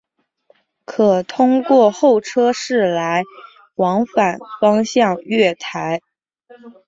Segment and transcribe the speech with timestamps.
[0.83, 3.21] 可通过候车室来
[3.75, 6.01] 往反方向月台。